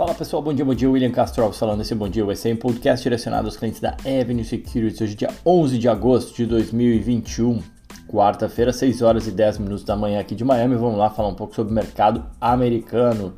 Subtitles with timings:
[0.00, 3.02] Fala pessoal, bom dia, bom dia, William Castro falando esse bom dia, ser um podcast
[3.02, 7.62] direcionado aos clientes da Avenue Securities, hoje dia 11 de agosto de 2021,
[8.08, 11.34] quarta-feira, 6 horas e 10 minutos da manhã aqui de Miami, vamos lá falar um
[11.34, 13.34] pouco sobre o mercado americano,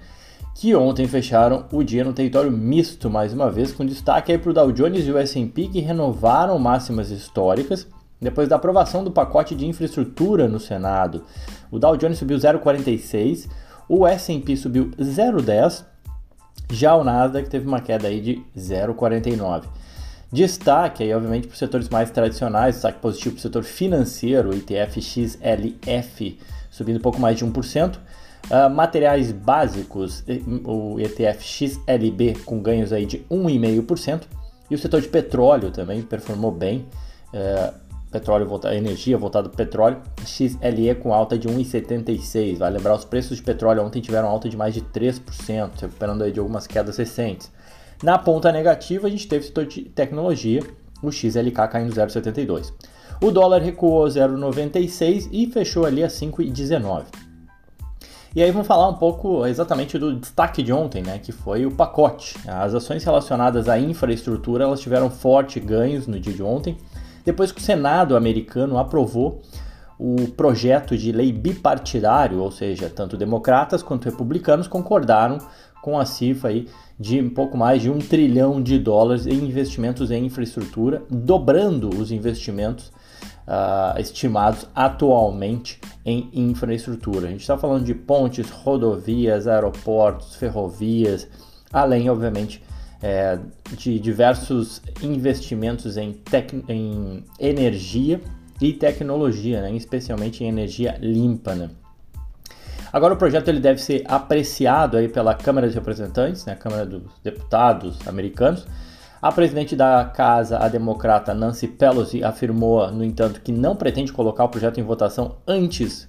[0.55, 4.51] que ontem fecharam o dia no território misto, mais uma vez, com destaque aí para
[4.51, 7.89] o Dow Jones e o S&P, que renovaram máximas históricas,
[8.21, 11.25] depois da aprovação do pacote de infraestrutura no Senado.
[11.73, 13.49] O Dow Jones subiu 0,46,
[13.89, 15.91] o S&P subiu 0,10,
[16.75, 19.65] já o Nasdaq teve uma queda aí de 0,49.
[20.33, 24.55] Destaque aí, obviamente, para os setores mais tradicionais, destaque positivo para o setor financeiro, o
[24.55, 26.39] ETF XLF
[26.73, 27.97] subindo um pouco mais de 1%.
[27.97, 27.99] Uh,
[28.51, 30.25] ah, materiais básicos,
[30.65, 34.23] o ETF XLB com ganhos aí de 1,5%.
[34.71, 36.87] E o setor de petróleo também performou bem.
[37.33, 37.73] Uh,
[38.13, 42.59] petróleo voltado, energia voltada para petróleo, XLE com alta de 1,76.
[42.59, 46.31] Vai lembrar, os preços de petróleo ontem tiveram alta de mais de 3%, recuperando aí
[46.31, 47.51] de algumas quedas recentes.
[48.03, 50.63] Na ponta negativa, a gente teve setor de tecnologia,
[51.03, 52.73] o XLK caindo 0,72.
[53.23, 57.05] O dólar recuou 0,96 e fechou ali a 5,19.
[58.35, 61.71] E aí vamos falar um pouco exatamente do destaque de ontem, né, que foi o
[61.71, 62.35] pacote.
[62.49, 66.77] As ações relacionadas à infraestrutura, elas tiveram fortes ganhos no dia de ontem
[67.25, 69.43] depois que o Senado americano aprovou
[69.99, 75.39] o projeto de lei bipartidário, ou seja, tanto democratas quanto republicanos concordaram
[75.81, 80.11] com a cifra aí de um pouco mais de um trilhão de dólares em investimentos
[80.11, 82.93] em infraestrutura, dobrando os investimentos
[83.47, 87.27] uh, estimados atualmente em infraestrutura.
[87.27, 91.29] A gente está falando de pontes, rodovias, aeroportos, ferrovias,
[91.73, 92.63] além, obviamente,
[93.03, 93.39] é,
[93.73, 96.21] de diversos investimentos em,
[96.69, 98.21] em energia
[98.61, 99.73] e tecnologia, né?
[99.73, 101.55] especialmente em energia limpa.
[101.55, 101.71] Né?
[102.93, 106.55] Agora o projeto ele deve ser apreciado aí pela Câmara de Representantes, né?
[106.55, 108.67] Câmara dos Deputados americanos.
[109.21, 114.45] A presidente da casa, a democrata Nancy Pelosi, afirmou, no entanto, que não pretende colocar
[114.45, 116.09] o projeto em votação antes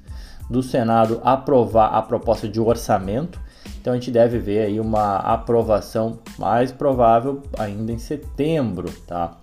[0.50, 3.40] do Senado aprovar a proposta de orçamento.
[3.84, 9.36] Então a gente deve ver aí uma aprovação mais provável ainda em setembro, tá?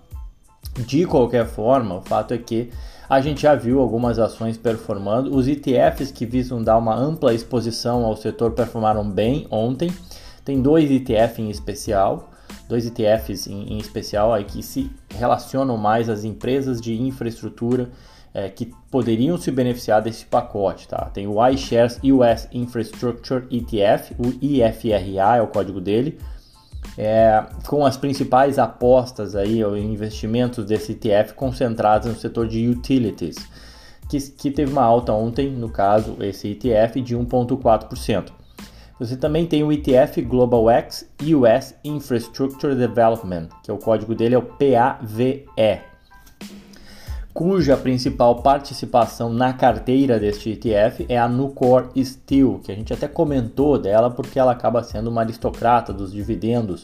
[0.79, 2.71] De qualquer forma, o fato é que
[3.07, 5.35] a gente já viu algumas ações performando.
[5.35, 9.93] Os ETFs que visam dar uma ampla exposição ao setor performaram bem ontem.
[10.43, 12.31] Tem dois ETFs em especial,
[12.67, 17.91] dois ETFs em, em especial aí que se relacionam mais às empresas de infraestrutura
[18.33, 20.87] é, que poderiam se beneficiar desse pacote.
[20.87, 21.09] Tá?
[21.13, 26.17] Tem o iShares US Infrastructure ETF, o IFRA é o código dele,
[26.97, 33.37] é, com as principais apostas aí, ou investimentos desse ETF concentrados no setor de utilities,
[34.09, 38.31] que, que teve uma alta ontem, no caso, esse ETF de 1,4%.
[38.99, 44.35] Você também tem o ETF Global X US Infrastructure Development, que é o código dele
[44.35, 45.45] é o PAVE
[47.33, 53.07] cuja principal participação na carteira deste ETF é a Nucor Steel, que a gente até
[53.07, 56.83] comentou dela porque ela acaba sendo uma aristocrata dos dividendos.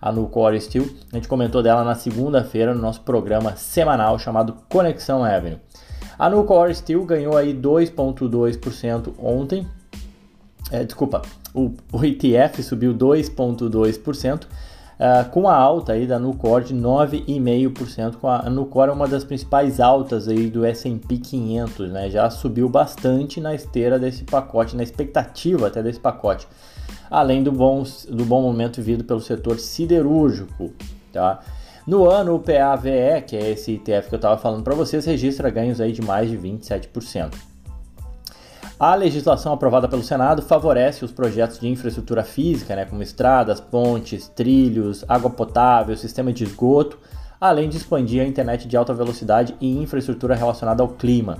[0.00, 5.24] A Nucor Steel, a gente comentou dela na segunda-feira no nosso programa semanal chamado Conexão
[5.24, 5.58] Avenue.
[6.18, 9.66] A Nucor Steel ganhou aí 2,2% ontem.
[10.70, 11.22] É, desculpa,
[11.54, 14.46] o, o ETF subiu 2,2%.
[14.98, 18.16] Uh, com a alta aí da Nucor de 9,5%.
[18.22, 22.08] A Nucor é uma das principais altas aí do S&P 500, né?
[22.08, 26.48] Já subiu bastante na esteira desse pacote, na expectativa até desse pacote.
[27.10, 30.72] Além do bom, do bom momento vivido pelo setor siderúrgico,
[31.12, 31.40] tá?
[31.86, 35.50] No ano, o PAVE, que é esse ETF que eu estava falando para vocês, registra
[35.50, 37.55] ganhos aí de mais de 27%.
[38.78, 44.28] A legislação aprovada pelo Senado favorece os projetos de infraestrutura física, né, como estradas, pontes,
[44.28, 46.98] trilhos, água potável, sistema de esgoto,
[47.40, 51.38] além de expandir a internet de alta velocidade e infraestrutura relacionada ao clima.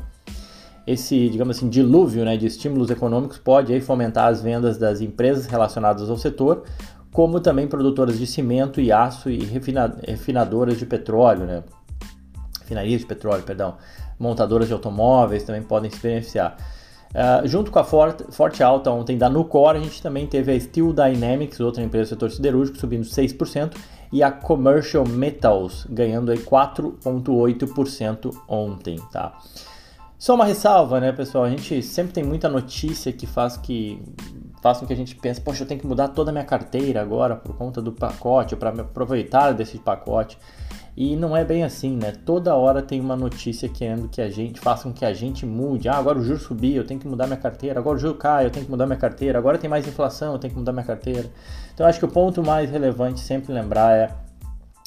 [0.86, 5.44] Esse, digamos assim, dilúvio né, de estímulos econômicos pode aí, fomentar as vendas das empresas
[5.44, 6.64] relacionadas ao setor,
[7.12, 9.40] como também produtoras de cimento e aço e
[10.06, 11.62] refinadoras de petróleo, né?
[12.60, 13.76] refinarias de petróleo, perdão,
[14.18, 16.56] montadoras de automóveis também podem se beneficiar.
[17.14, 20.60] Uh, junto com a forte, forte alta ontem da Nucor, a gente também teve a
[20.60, 23.74] Steel Dynamics, outra empresa do setor siderúrgico, subindo 6%,
[24.12, 29.00] e a Commercial Metals ganhando 4,8% ontem.
[29.10, 29.38] Tá?
[30.18, 31.44] Só uma ressalva, né, pessoal?
[31.44, 34.02] A gente sempre tem muita notícia que faz que
[34.62, 37.00] faz com que a gente pense, poxa, eu tenho que mudar toda a minha carteira
[37.00, 40.36] agora por conta do pacote, para me aproveitar desse pacote.
[40.96, 42.10] E não é bem assim, né?
[42.24, 45.90] Toda hora tem uma notícia querendo que a gente faça com que a gente mude.
[45.90, 47.78] Ah, agora o juro subiu, eu tenho que mudar minha carteira.
[47.78, 49.38] Agora o juro cai, eu tenho que mudar minha carteira.
[49.38, 51.28] Agora tem mais inflação, eu tenho que mudar minha carteira.
[51.74, 54.10] Então acho que o ponto mais relevante sempre lembrar é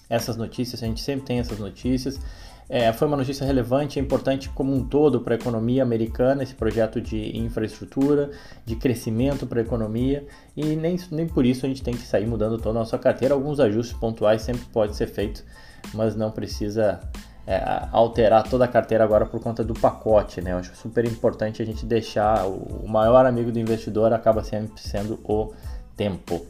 [0.09, 0.81] essas notícias.
[0.81, 2.19] A gente sempre tem essas notícias.
[2.69, 6.53] É, foi uma notícia relevante e importante como um todo para a economia americana, esse
[6.53, 8.29] projeto de infraestrutura,
[8.63, 12.27] de crescimento para a economia, e nem, nem por isso a gente tem que sair
[12.27, 13.33] mudando toda a nossa carteira.
[13.33, 15.43] Alguns ajustes pontuais sempre pode ser feito,
[15.95, 16.99] mas não precisa
[17.47, 20.39] é, alterar toda a carteira agora por conta do pacote.
[20.39, 20.51] Né?
[20.51, 24.79] Eu acho super importante a gente deixar o, o maior amigo do investidor acaba sempre
[24.79, 25.51] sendo o
[25.97, 26.45] tempo.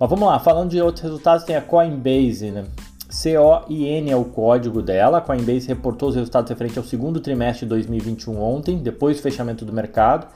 [0.00, 2.64] Mas vamos lá, falando de outros resultados, tem a Coinbase, né?
[3.08, 5.18] COIN é o código dela.
[5.18, 9.64] A Coinbase reportou os resultados referentes ao segundo trimestre de 2021 ontem, depois do fechamento
[9.64, 10.26] do mercado.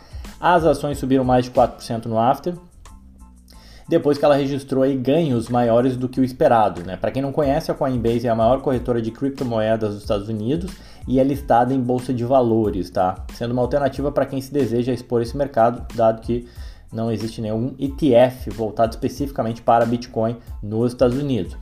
[0.41, 2.55] As ações subiram mais de 4% no after,
[3.89, 6.83] depois que ela registrou aí ganhos maiores do que o esperado.
[6.83, 6.97] Né?
[6.97, 10.73] Para quem não conhece, a Coinbase é a maior corretora de criptomoedas dos Estados Unidos
[11.07, 13.27] e é listada em bolsa de valores, tá?
[13.35, 16.49] sendo uma alternativa para quem se deseja expor esse mercado, dado que
[16.91, 21.57] não existe nenhum ETF voltado especificamente para Bitcoin nos Estados Unidos.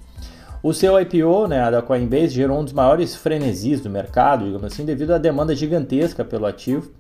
[0.63, 4.85] O seu IPO, né, da Coinbase, gerou um dos maiores frenesis do mercado, digamos assim,
[4.85, 6.91] devido à demanda gigantesca pelo ativo.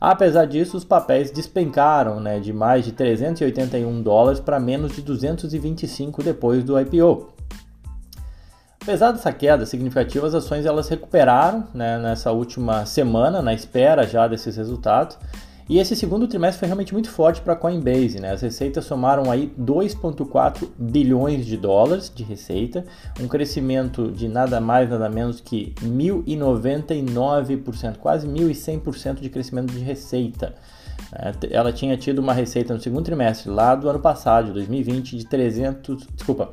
[0.00, 6.22] Apesar disso, os papéis despencaram né, de mais de 381 dólares para menos de 225
[6.22, 7.28] depois do IPO.
[8.80, 14.26] Apesar dessa queda significativa, as ações elas recuperaram né, nessa última semana, na espera já
[14.26, 15.18] desses resultados,
[15.68, 18.30] e esse segundo trimestre foi realmente muito forte para a Coinbase, né?
[18.30, 22.84] As receitas somaram aí 2,4 bilhões de dólares de receita,
[23.20, 30.54] um crescimento de nada mais nada menos que 1.099%, quase 1.100% de crescimento de receita.
[31.12, 35.16] É, ela tinha tido uma receita no segundo trimestre lá do ano passado, de 2020,
[35.16, 36.52] de 300, desculpa,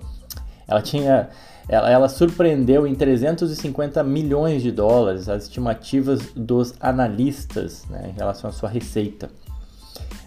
[0.73, 1.29] ela tinha
[1.69, 8.49] ela, ela, surpreendeu em 350 milhões de dólares as estimativas dos analistas né, em relação
[8.49, 9.29] à sua receita.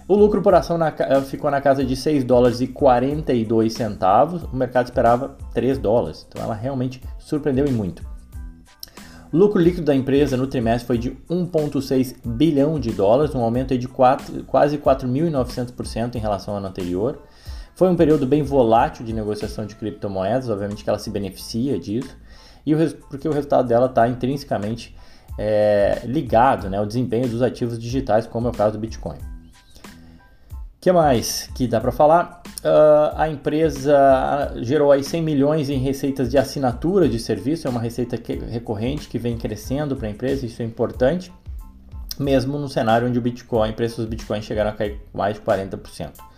[0.08, 4.56] O lucro por ação na, ficou na casa de 6 dólares e 42 centavos, o
[4.56, 8.02] mercado esperava 3 dólares, então ela realmente surpreendeu em muito.
[9.32, 13.76] O lucro líquido da empresa no trimestre foi de 1,6 bilhão de dólares, um aumento
[13.76, 17.19] de 4, quase 4.900% em relação ao ano anterior.
[17.76, 22.17] Foi um período bem volátil de negociação de criptomoedas, obviamente que ela se beneficia disso,
[22.64, 24.96] e o, porque o resultado dela está intrinsecamente
[25.38, 29.19] é, ligado né, ao desempenho dos ativos digitais, como é o caso do Bitcoin.
[29.19, 32.43] O que mais que dá para falar?
[32.64, 37.81] Uh, a empresa gerou aí 100 milhões em receitas de assinatura de serviço, é uma
[37.81, 41.31] receita que, recorrente que vem crescendo para a empresa, isso é importante,
[42.19, 46.36] mesmo no cenário onde o Bitcoin, preços dos Bitcoins chegaram a cair mais de 40%.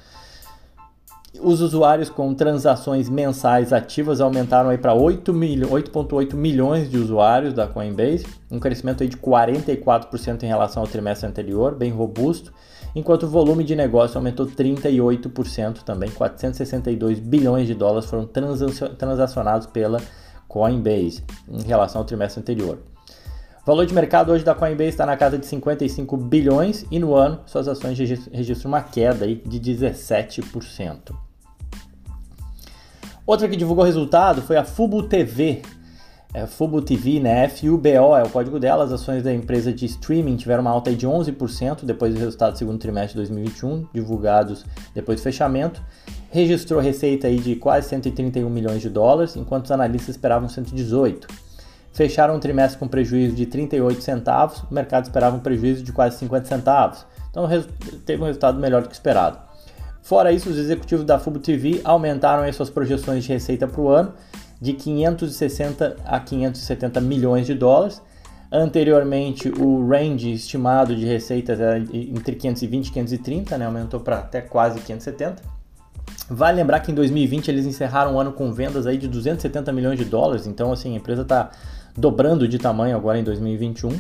[1.41, 8.59] Os usuários com transações mensais ativas aumentaram para 8,8 milhões de usuários da Coinbase, um
[8.59, 12.51] crescimento de 44% em relação ao trimestre anterior, bem robusto,
[12.95, 20.01] enquanto o volume de negócio aumentou 38% também, 462 bilhões de dólares foram transacionados pela
[20.49, 22.79] Coinbase em relação ao trimestre anterior.
[23.69, 27.15] O valor de mercado hoje da Coinbase está na casa de 55 bilhões e no
[27.15, 27.99] ano suas ações
[28.33, 31.15] registram uma queda aí de 17%.
[33.27, 35.61] Outra que divulgou resultado foi a Fubo TV.
[36.33, 37.47] É, Fubo TV, né?
[37.47, 38.85] FUBO é o código dela.
[38.85, 42.59] As ações da empresa de streaming tiveram uma alta de 11% depois do resultado do
[42.59, 45.83] segundo trimestre de 2021, divulgados depois do fechamento.
[46.31, 51.48] Registrou receita aí de quase 131 milhões de dólares, enquanto os analistas esperavam 118.
[51.99, 56.17] Fecharam um trimestre com prejuízo de 38 centavos, o mercado esperava um prejuízo de quase
[56.19, 57.05] 50 centavos.
[57.29, 57.45] Então
[58.07, 59.37] teve um resultado melhor do que esperado.
[60.01, 63.89] Fora isso, os executivos da Fubo TV aumentaram as suas projeções de receita para o
[63.89, 64.15] ano
[64.61, 68.01] de 560 a 570 milhões de dólares.
[68.53, 73.67] Anteriormente, o range estimado de receitas era entre 520 e 530, né?
[73.67, 75.43] aumentou para até quase 570.
[76.31, 79.99] Vale lembrar que em 2020 eles encerraram o ano com vendas aí de 270 milhões
[79.99, 81.51] de dólares, então assim, a empresa está
[81.97, 83.91] dobrando de tamanho agora em 2021.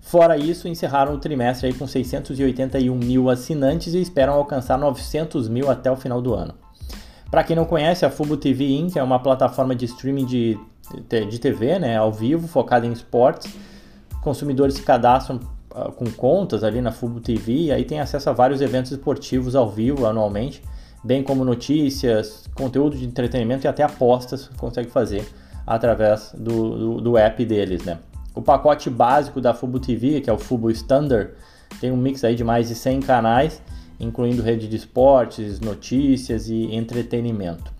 [0.00, 5.70] Fora isso, encerraram o trimestre aí com 681 mil assinantes e esperam alcançar 900 mil
[5.70, 6.54] até o final do ano.
[7.30, 8.96] Para quem não conhece, a Fubo TV Inc.
[8.96, 10.58] é uma plataforma de streaming de,
[11.30, 13.52] de TV né, ao vivo, focada em esportes.
[14.22, 15.40] Consumidores se cadastram
[15.74, 19.54] uh, com contas ali na Fubo TV e aí tem acesso a vários eventos esportivos
[19.54, 20.62] ao vivo anualmente,
[21.04, 25.28] bem como notícias, conteúdo de entretenimento e até apostas consegue fazer
[25.68, 27.98] através do, do, do app deles, né?
[28.34, 31.32] O pacote básico da Fubo TV, que é o Fubo Standard,
[31.78, 33.62] tem um mix aí de mais de 100 canais,
[34.00, 37.70] incluindo rede de esportes, notícias e entretenimento.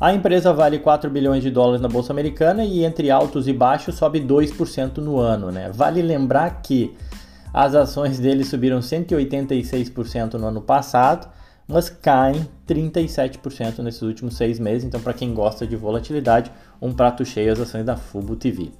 [0.00, 3.94] A empresa vale 4 bilhões de dólares na bolsa americana e entre altos e baixos
[3.94, 5.70] sobe 2% no ano, né?
[5.72, 6.96] Vale lembrar que
[7.52, 11.28] as ações dele subiram 186% no ano passado,
[11.66, 14.84] mas caem 37% nesses últimos seis meses.
[14.84, 18.70] Então, para quem gosta de volatilidade, um prato cheio as ações da Fubo TV.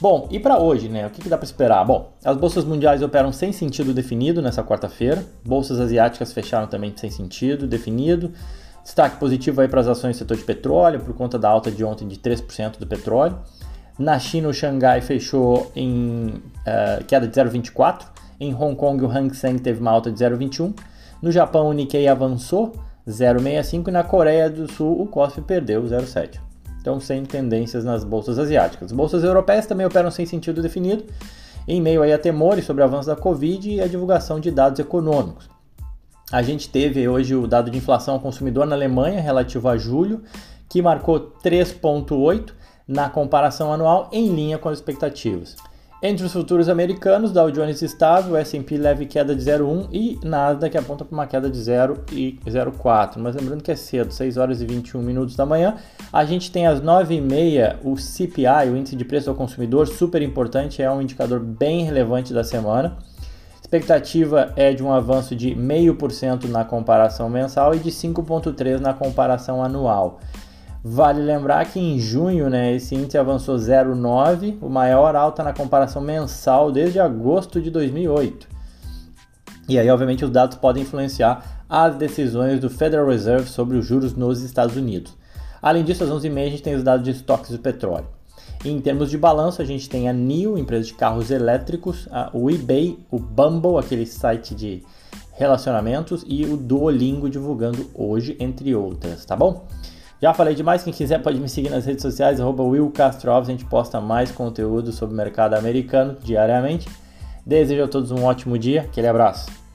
[0.00, 1.06] Bom, e para hoje, né?
[1.06, 1.84] O que, que dá para esperar?
[1.84, 5.24] Bom, as bolsas mundiais operam sem sentido definido nessa quarta-feira.
[5.44, 8.32] Bolsas asiáticas fecharam também sem sentido definido.
[8.84, 11.84] Destaque positivo aí para as ações do setor de petróleo, por conta da alta de
[11.84, 13.38] ontem de 3% do petróleo.
[13.98, 18.02] Na China, o Xangai fechou em uh, queda de 0,24.
[18.38, 20.72] Em Hong Kong, o Hang Seng teve uma alta de 0,21.
[21.22, 22.72] No Japão, o Nikkei avançou
[23.06, 26.48] 0,65 e na Coreia do Sul, o KOSPI perdeu 0,7
[26.88, 28.92] então sem tendências nas bolsas asiáticas.
[28.92, 31.04] Bolsas europeias também operam sem sentido definido,
[31.66, 34.80] em meio aí a temores sobre o avanço da Covid e a divulgação de dados
[34.80, 35.50] econômicos.
[36.32, 40.22] A gente teve hoje o dado de inflação ao consumidor na Alemanha relativo a julho,
[40.66, 42.52] que marcou 3,8
[42.86, 45.56] na comparação anual, em linha com as expectativas.
[46.00, 51.04] Entre os futuros americanos, Dow Jones estável, S&P leve queda de 0,1 e Nasdaq aponta
[51.04, 53.16] para uma queda de 0,04.
[53.16, 55.74] Mas lembrando que é cedo, 6 horas e 21 minutos da manhã.
[56.12, 60.80] A gente tem às 9h30 o CPI, o Índice de Preço ao Consumidor, super importante,
[60.80, 62.96] é um indicador bem relevante da semana.
[63.60, 69.64] Expectativa é de um avanço de 0,5% na comparação mensal e de 5,3% na comparação
[69.64, 70.20] anual.
[70.82, 76.00] Vale lembrar que em junho né, esse índice avançou 0,9, o maior alta na comparação
[76.00, 78.48] mensal desde agosto de 2008.
[79.68, 84.14] E aí, obviamente, os dados podem influenciar as decisões do Federal Reserve sobre os juros
[84.14, 85.14] nos Estados Unidos.
[85.60, 88.06] Além disso, às 11h30 a gente tem os dados de estoques de petróleo.
[88.64, 92.98] Em termos de balanço, a gente tem a NIO, empresa de carros elétricos, o eBay,
[93.10, 94.82] o Bumble, aquele site de
[95.32, 99.66] relacionamentos, e o Duolingo divulgando hoje, entre outras, tá bom?
[100.20, 103.48] Já falei demais, quem quiser pode me seguir nas redes sociais, arroba Will Castro Alves,
[103.48, 106.88] a gente posta mais conteúdo sobre o mercado americano diariamente.
[107.46, 109.67] Desejo a todos um ótimo dia, aquele abraço.